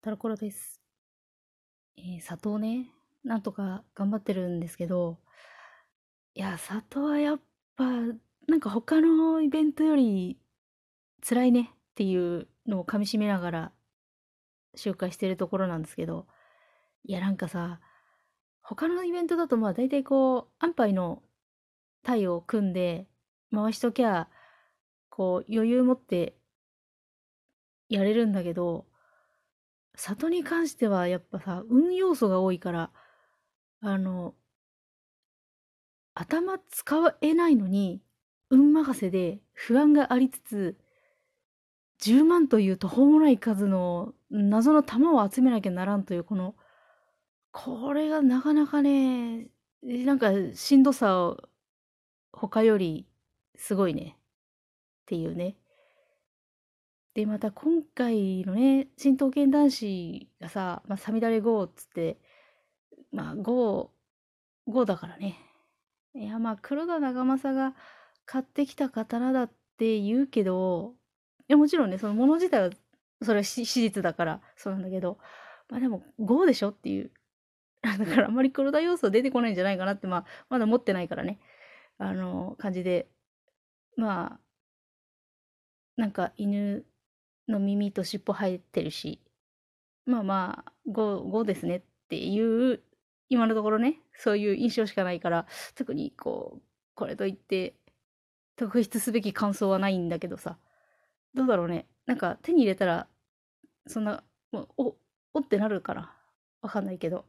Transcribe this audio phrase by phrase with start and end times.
[0.00, 0.80] タロコロです。
[1.96, 2.86] えー、里をね、
[3.24, 5.18] なんとか頑張ってるんですけど、
[6.34, 7.40] いや、里はやっ
[7.76, 7.84] ぱ、
[8.46, 10.38] なんか他のイベントより
[11.28, 13.72] 辛いねっていうのを噛み締めながら
[14.76, 16.28] 紹介してるところなんですけど、
[17.02, 17.80] いや、なんかさ、
[18.62, 21.24] 他のイベントだとまあ大体こう、安牌の
[22.04, 23.08] 体を組んで
[23.52, 24.28] 回しときゃ、
[25.10, 26.38] こう余裕持って
[27.88, 28.87] やれるんだけど、
[29.98, 32.92] 里に関してはやっぱさ、運要素が多いから、
[33.80, 34.34] あの、
[36.14, 38.00] 頭使えないのに、
[38.50, 40.78] 運任せで不安がありつつ、
[42.00, 46.54] 10万という途方もない数の謎の玉を集めなきゃならんという、この、
[47.50, 49.48] これがなかなかね、
[49.82, 51.38] なんかしんどさを
[52.32, 53.06] 他より
[53.56, 54.16] すごいね。
[54.16, 55.56] っていうね。
[57.18, 62.16] で、また今回のね、新刀剣男子がさ、まあ、サミダレ GO っつって、
[63.10, 63.90] まあ GO、
[64.68, 65.36] GO だからね。
[66.14, 67.74] いや、まあ黒田長政が
[68.24, 70.94] 買ってきた刀だって言うけど、
[71.48, 72.70] いや、もちろんね、そのもの自体は、
[73.20, 75.18] それは史実だからそうなんだけど、
[75.68, 77.10] まあでも GO でしょっていう。
[77.82, 81.40] だからあんまり黒田要素出てこないんじゃないかなって、まあ、まだ持ってないからね。
[81.98, 83.08] あの、感じで。
[83.96, 84.40] まあ、
[85.96, 86.84] なんか犬
[87.48, 89.20] の耳と尻尾生えてるし、
[90.06, 92.80] まあまあ、5、5ですねっていう、
[93.28, 96.62] 今のところね、そういう印象しかないから、特にこう、
[96.94, 97.74] これといって、
[98.56, 100.58] 特筆すべき感想はないんだけどさ、
[101.34, 101.86] どうだろうね。
[102.06, 103.06] なんか手に入れたら、
[103.86, 104.96] そんな、もお、
[105.34, 106.14] おってなるかな。
[106.62, 107.26] わかんないけど。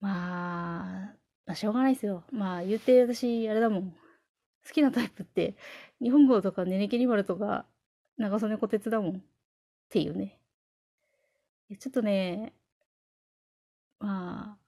[0.00, 1.16] まあ、
[1.46, 2.24] まあ、しょうがないですよ。
[2.32, 3.90] まあ、言うて私、あれだもん。
[4.66, 5.56] 好きなタイプって、
[6.02, 7.66] 日本語とかネネケリマルとか、
[8.18, 9.16] 長曽根小鉄だもん。
[9.16, 9.20] っ
[9.88, 10.38] ていうね。
[11.78, 12.54] ちょっとね、
[13.98, 14.58] まあ、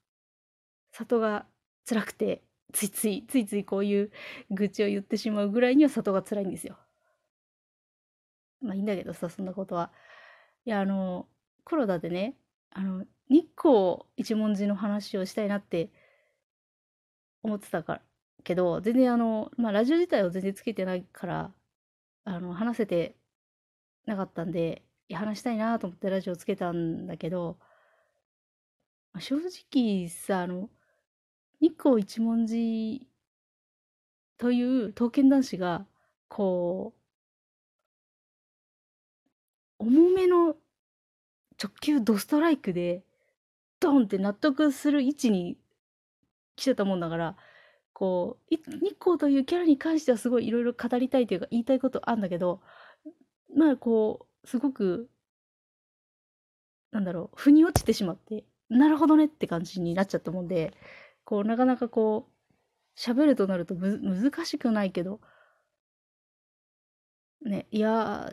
[0.93, 1.47] 里が
[1.89, 2.43] 辛くて、
[2.73, 4.11] ついつい、ついついこういう
[4.51, 6.77] 愚痴を言ってしまうぐらいには里が辛いんですよ。
[8.61, 9.93] まあいいんだけどさ、そんなことは。
[10.65, 11.29] いや、あの、
[11.65, 12.37] 黒田でね、
[12.71, 15.91] あの、日光一文字の話をしたいなって
[17.43, 18.03] 思ってたから、
[18.45, 21.55] けど、全然あの、まあラジオ自体を全然つけてないから、
[22.25, 23.17] あの、話せて
[24.09, 24.83] なかったんで、
[25.13, 27.59] 話したいなと思ってラジオつけたんだけど、
[29.21, 30.71] 正直さ、あの、
[31.61, 33.07] 日光一文字
[34.39, 35.87] という刀剣男子が、
[36.29, 36.95] こ
[39.79, 40.57] う、重めの
[41.63, 43.05] 直球ドストライクで、
[43.81, 45.59] ドンって納得する位置に
[46.57, 47.37] 来てたもんだから、
[47.93, 48.63] こう、日
[49.01, 52.63] 光というキャラに関してはすごいいろいろ語りたいというか言いたいことあんだけど、
[53.59, 55.11] まあこう、すごく、
[56.93, 60.75] なんだろう、腑に落ちてしまって、なるほどねって感じになっちゃったもんで、
[61.25, 62.33] こう、なかなかこう、
[62.97, 65.21] 喋るとなるとむ難しくないけど、
[67.45, 68.33] ね、いや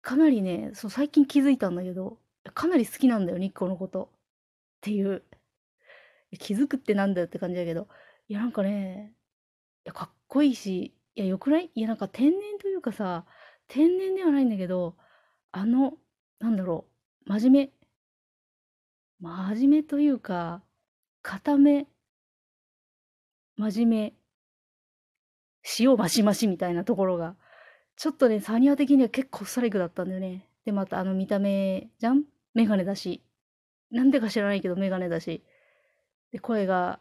[0.00, 2.18] かなりね、そう、最近気づいたんだけど、
[2.54, 4.04] かなり好きなんだよ、日光のこと。
[4.04, 4.08] っ
[4.80, 5.22] ていう。
[6.38, 7.88] 気づくってなんだよって感じだけど、
[8.28, 9.14] いや、なんかね、
[9.84, 11.70] いや、かっこいいし、いや、よくない？
[11.74, 13.26] いや、なんか天然というかさ、
[13.68, 14.96] 天然ではないんだけど、
[15.52, 15.94] あの、
[16.38, 16.86] なんだろ
[17.26, 17.70] う、真面目。
[19.20, 20.62] 真面目というか、
[21.22, 21.86] 固め、
[23.56, 24.14] 真面目、
[25.78, 27.36] 塩マシマシみたいなところが、
[27.96, 30.48] ちょっとね、サニア的には結構ストライクだったんだよね。
[30.64, 32.24] で、またあの見た目じゃん？
[32.54, 33.22] メガネだし。
[33.90, 35.44] なんでか知らないけどメガネだし。
[36.32, 36.98] で、声が、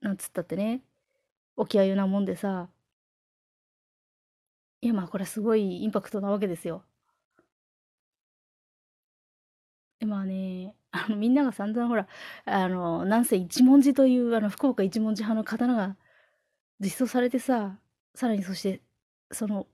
[0.00, 0.82] なんつったってね、
[1.56, 2.68] 沖合ゆなもんでさ。
[4.86, 6.84] いや、まあこれすごいインパクトなわけですよ。
[9.98, 12.06] で、まあね、 あのみんなが散々ほら、
[12.44, 15.96] あの、なんせ一文字という、あの、福岡一文字派の刀が
[16.80, 17.80] 実装されてさ、
[18.14, 18.82] さらにそして、
[19.32, 19.66] その、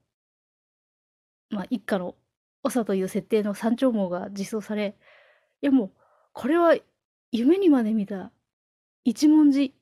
[1.51, 2.17] まあ、一家の
[2.65, 4.97] 長という設定の三丁網が実装され、
[5.63, 5.93] いやもう、
[6.33, 6.75] これは
[7.33, 8.33] 夢にまで見た
[9.05, 9.75] 一文字、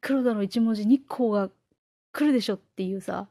[0.00, 1.50] 黒田の一文字日光が
[2.12, 3.28] 来るでしょっていうさ、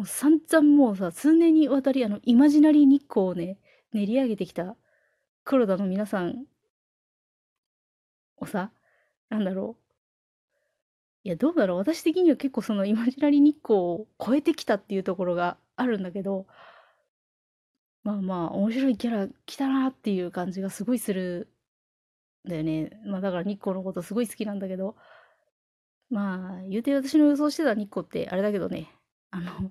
[0.00, 3.58] もう散々もうさ、数年にわたりあの、イマジナリー日光をね、
[3.92, 4.74] 練り上げてきた
[5.44, 6.46] 黒田の皆さん
[8.38, 8.72] をさ、
[9.28, 9.82] なんだろう。
[11.24, 11.76] いや、どうだろう。
[11.76, 16.46] 私的には結構そのイマジナリー日光を超えてきたっていうところがあるんだけど、
[18.02, 21.52] まあまあ、面白いキャラ来たなっていう感じがすごいする
[22.46, 22.98] んだよね。
[23.04, 24.96] まあだから日光のことすごい好きなんだけど、
[26.08, 28.90] まあ、言うて私の予想してた日光ってあれだけどね、
[29.30, 29.70] あの、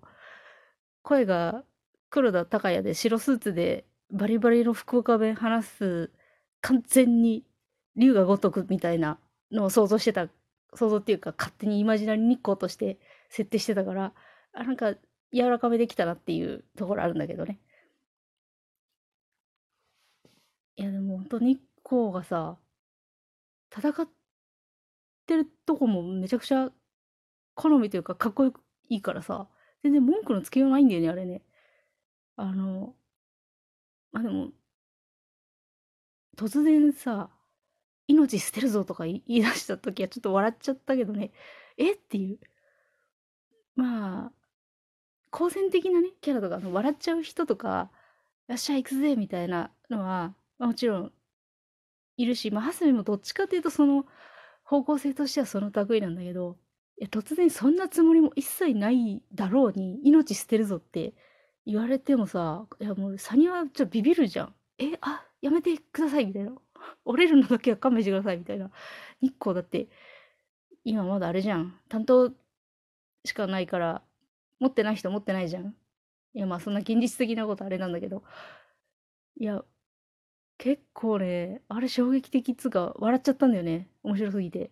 [1.09, 1.63] 声が
[2.11, 6.11] 黒田孝也で白スーツでバリバリの福岡弁話す、
[6.61, 7.43] 完全に
[7.95, 9.17] 竜が如くみたいな
[9.51, 10.27] のを想像してた、
[10.75, 14.13] 想像っていうか勝手にイマジナリ日光として設定してたから、
[14.53, 14.93] あ、なんか
[15.33, 17.59] 柔らかめできたなっていうところあるんだけどね。
[20.75, 22.59] いやでも本当日光がさ、
[23.75, 24.07] 戦っ
[25.25, 26.69] てるとこもめちゃくちゃ
[27.55, 29.47] 好みというかかっこよくいいからさ、
[29.83, 31.41] 全然文句のつけようないんだよね、あれね。
[32.35, 32.95] あの、
[34.11, 34.51] まあでも、
[36.37, 37.29] 突然さ、
[38.07, 41.31] 命捨てるぞとか言い出した時はちょっと笑っちゃったけどね、
[41.77, 41.93] え？
[41.93, 42.39] っていう。
[43.75, 44.31] まあ、
[45.31, 47.91] 好戦的なね、キャラとか、笑っちゃう人とか、
[48.47, 51.13] よっしゃ、行くぜみたいなのは、まあ、もちろん、
[52.17, 54.05] いるし、まあ、ハスミもどっちかっていうと、その、
[54.63, 56.57] 方向性としてはその類なんだけど、
[56.99, 61.13] いや、突然そんなつもりも一切ないだろうに、命捨てるぞって
[61.65, 64.55] 言われてもさ、いや、もう、サニはちょっとビビるじゃん。
[64.79, 66.53] え、あ、やめてください、みたいな。
[67.05, 68.69] 折れるのだけは勘弁してください、みたいな。
[69.21, 69.87] 日光だって、
[70.83, 71.79] 今まだあれじゃん。
[71.89, 72.33] 担当
[73.25, 74.03] しかないから、
[74.59, 75.75] 持ってない人持ってないじゃん。
[76.33, 78.23] いや、まあそんな現実的なことあれなんだけど。
[79.37, 79.63] いや、
[80.57, 83.89] 結構ね、あれ衝撃的っつうか、笑っちゃったんだよね。
[84.03, 84.71] 面白すぎて。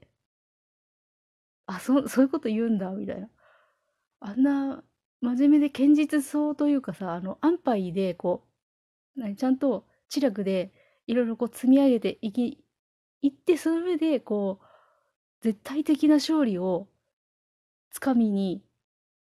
[1.68, 3.30] あ、そ、 そういうこと言うんだ、みたいな。
[4.20, 4.84] あんな、
[5.22, 8.44] 真面目で堅実そうというかさ、あの、安牌で、こ
[9.18, 10.74] う、何、ちゃんと、知略で、
[11.08, 12.64] いろいろこう積み上げていき、
[13.22, 14.66] いって、その上で、こう、
[15.42, 16.88] 絶対的な勝利を
[17.92, 18.64] つかみに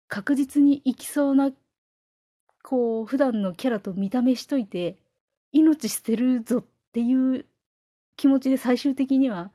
[0.07, 1.51] 確実にいきそうな、
[2.63, 4.97] こう、普段のキャラと見た目しといて、
[5.51, 7.45] 命捨てるぞっていう
[8.15, 9.51] 気持ちで最終的には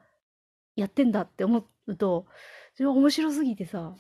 [0.76, 2.26] やってんだって思うと、
[2.76, 3.96] それ面白すぎてさ、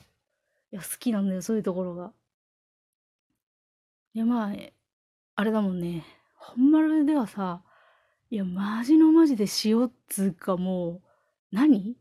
[0.70, 2.12] いや、好きなんだよ、そういうところが。
[4.12, 4.52] いや、まあ、
[5.34, 6.04] あれだもんね。
[6.34, 7.62] 本丸ではさ、
[8.30, 11.02] いや、マジのマジで塩っつうかもう、
[11.52, 11.96] 何？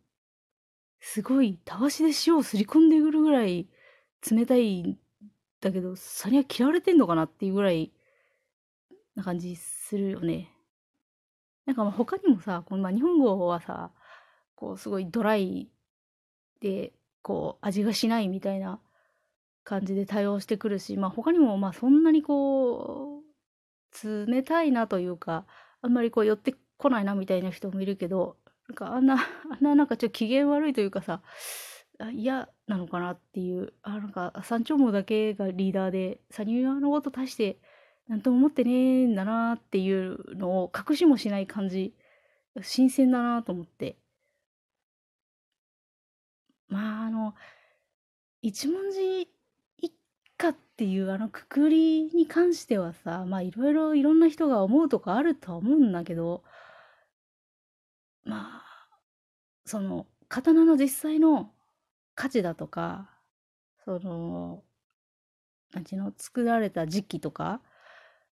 [1.00, 3.70] すごい、たわしで塩をすり込んでくるぐらい、
[4.30, 4.98] 冷たいん
[5.62, 7.94] だけど、サニは嫌われてんのかなっていうぐらい
[9.16, 10.52] な感じするよね。
[11.66, 13.92] なんかまあ他にもさ、このまあ日本語はさ、
[14.56, 15.70] こうすごいドライ
[16.62, 18.80] で、こう味がしないみたいな
[19.64, 25.46] 感じで対応してくるし、まあ他にもまあそんなにこう、冷たいなというか、
[25.82, 28.38] あんまりこう寄ってこないなみたいな人もいるけど、
[28.68, 29.16] なんかあんな、
[29.52, 31.22] あんななんかちょっと機嫌悪いというかさ、
[32.14, 37.60] 嫌なのかなっていう、あ、なんか、山頂網だけがリーダーで、サニーのこと大して、
[38.08, 41.96] なんとも思ってねえんだなっていうのを隠しもしない感じ、
[42.62, 43.98] 新鮮だなと思って。
[46.76, 47.36] まあ、あの、
[48.42, 49.30] 一文字
[49.78, 49.94] 一
[50.38, 56.44] 家っていうあのくくりに関してはさ、まあいろいろいろんな人が思うとかあるとは思うんだけど、
[58.24, 59.00] まあ、
[59.66, 61.52] その、刀の実際の
[62.16, 63.10] 価値だとか、
[63.86, 64.64] その、
[65.74, 67.62] なんちの、作られた時期とか、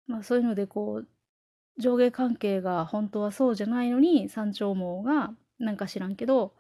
[0.07, 1.09] まあそういうのでこう、
[1.79, 6.55] 上下関係が本当はそうじゃないのに、山頂網が、なんか知らんけど、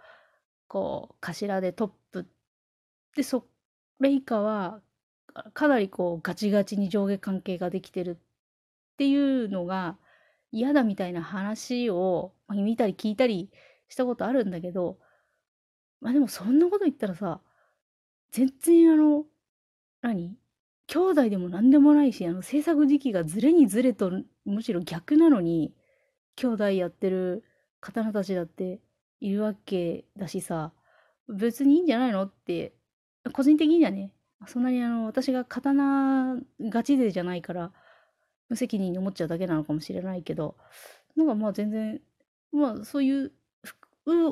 [0.72, 2.26] こう、頭でトップ。
[3.14, 3.46] で、そ
[4.00, 4.80] れ以下は、
[5.52, 9.98] かなりこう、ガチガチに上下関係ができてるっていうのが
[10.50, 13.50] 嫌だみたいな話を、見たり聞いたり
[13.90, 14.98] したことあるんだけど、
[16.00, 17.42] まあでもそんなこと言ったらさ、
[18.30, 19.26] 全然あの、
[20.00, 20.38] 何
[20.86, 24.10] 兄弟でも何でもないし、あの制作時期がずれにずれと
[24.46, 25.74] むしろ逆なのに、
[26.36, 27.44] 兄弟やってる
[27.80, 28.80] 刀たちだって
[29.22, 30.72] いるわけだしさ、
[31.28, 32.74] 別にいいんじゃないのって、
[33.32, 34.12] 個人的にはね、
[34.48, 37.72] そんなにあの、私が刀ガチ勢じゃないから、
[38.48, 40.56] 無責任に思っちゃうだけなのかもしれないけど、
[41.14, 42.00] なんかまあ全然、
[42.50, 43.32] まあそういう、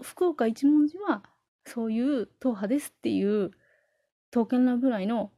[0.02, 1.22] 福岡一文字は
[1.64, 3.52] そういう党派ですっていう
[4.32, 5.30] 刀剣乱舞来の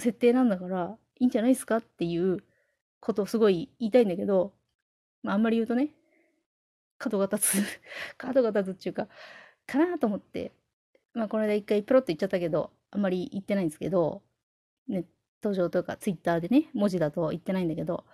[0.00, 2.38] 設定なんだからいいんじゃないですかっていう
[2.98, 4.52] ことをすごい言いたいんだけど、
[5.22, 5.90] まああんまり言うとね、
[7.00, 7.80] 角が立つ
[8.16, 9.08] 角が立つっていうか、
[9.66, 10.52] かなと思って、
[11.14, 14.22] まあこの間一回プロッと言っちゃったけど、あんまり言ってないんですけど、
[14.86, 15.06] ネッ
[15.40, 18.04] ト上とかツイッターでね、文字だと言ってないんだけど、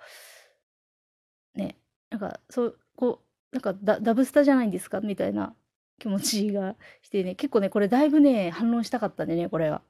[1.55, 1.77] ね、
[2.11, 5.55] なんかそう、こう、なんかダダブスタじゃないんですかみたいな
[5.99, 9.83] 気持ちがしてね、結構ね、これだいぶね、反論したかったんでね、これは。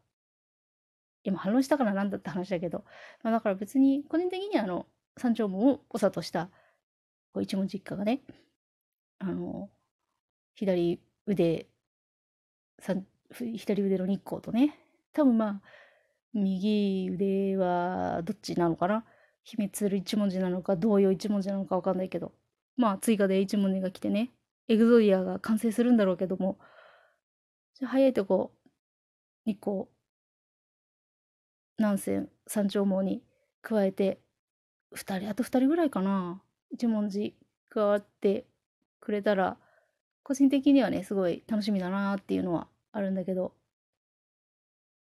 [1.24, 2.84] 今反論したからなんだって話だけど、
[3.22, 4.86] まあ、だから別に、個人的にあの、
[5.18, 6.50] 山頂門を長とした、
[7.32, 8.22] こう一文実家がね、
[9.18, 9.70] あの、
[10.54, 11.66] 左腕、
[12.78, 14.78] 左腕の日光とね、
[15.12, 15.62] 多分まあ、
[16.34, 19.04] 右腕はどっちなのかな？
[19.42, 22.32] 秘密する一文字なのか、同様一文字なのかわかんないけど。
[22.76, 24.32] まあ、追加で一文字が来てね、
[24.68, 26.58] エグゾディアが完成するんだろうけども、
[27.82, 28.52] 早いとこ、
[29.46, 29.88] 2個、
[31.78, 33.22] 南線山頂網に
[33.62, 34.20] 加えて、
[34.94, 36.42] 2人、あと2人ぐらいかな。
[36.70, 37.34] 一文字
[37.70, 38.46] 加わって
[39.06, 39.56] くれたら、
[40.24, 43.54] 個人的にはね、すごい楽しみだなっていうのはあるんだけど、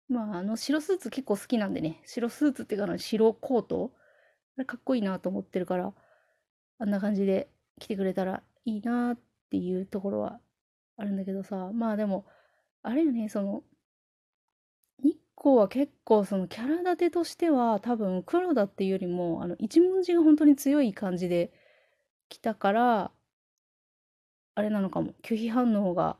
[0.07, 3.91] まあ、あの白スーツ結構好きなんでね、白スーツっていうかな、白コート？
[4.55, 5.91] あれかっこいいなと思ってるから、
[6.77, 7.49] あんな感じで
[7.79, 10.39] 来てくれたらいいなっていうところは
[10.97, 12.27] あるんだけどさ、まあでも、
[12.83, 13.63] あれよね、その、
[15.03, 21.51] 日光は結構そのキャラ立てとしては多分黒田っていうよりも、あの、一文字が本当に強い感じで
[22.29, 23.11] 来たから、
[24.57, 26.17] あれなのかも、拒否反応が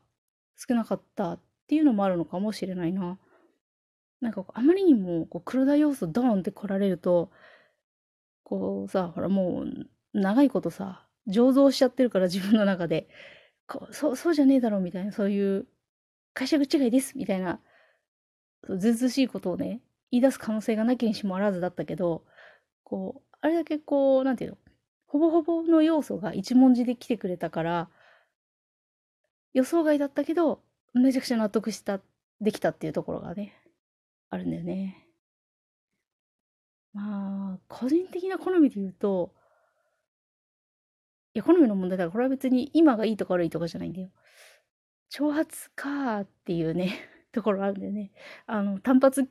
[0.56, 3.18] 少なかったっていうのもあるのかもしれないな。
[4.22, 7.32] なんかあまりにもこう黒田要素ドーンって来られると、
[8.44, 13.08] こうさ、ほらもう長いことさ、醸造しちゃってるから自分の中で、
[13.68, 15.66] こうそう、そうじゃねえだろみたいな、そういう
[16.36, 17.60] 解釈違いですみたいな、
[18.78, 22.24] ずうずしいことをね、言い出す可能性がなきにしもあらずだったけど、
[22.84, 24.58] こう、あれだけこう、なんていうの、
[25.08, 27.90] ほぼほぼの要素が一文字で来てくれたから、
[29.54, 30.62] 予想外だったけど、
[30.94, 32.00] めちゃくちゃ納得した、
[32.42, 33.54] できたっていうところがね、
[34.30, 35.08] あるんだよね。
[36.94, 39.34] まあ、個人的な好みで言うと、
[41.34, 44.10] いや、好みの問題だから、これは別に今がいいとか悪いとかじゃないんだよ。
[45.12, 46.94] 挑発かーっていうね、
[47.32, 48.12] ところあるんだよね。
[48.46, 49.30] あの、単発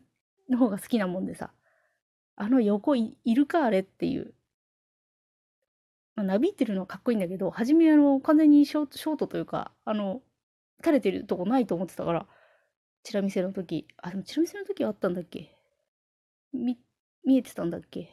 [0.49, 1.53] の方が好きなもんでさ、
[2.37, 4.35] あの横いるかあれっていう。
[6.17, 10.23] まあ、なびいてるのはかっこいいんだけど、初めあの、完全にショート、というか、あの、
[10.83, 12.27] 垂れてるとこないと思ってたから、
[13.05, 13.87] チラ見せの時。
[13.99, 15.57] あ、でもチラ見せの時はあったんだっけ？
[16.55, 16.79] 見、
[17.25, 18.11] 見えてたんだっけ？